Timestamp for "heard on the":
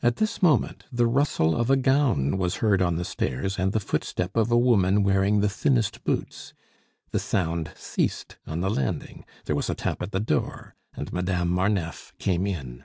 2.62-3.04